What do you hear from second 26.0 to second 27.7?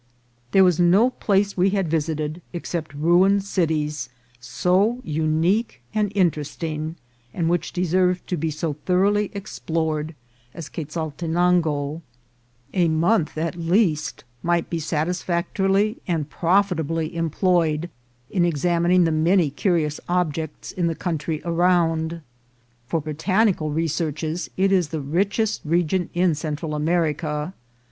in Central America.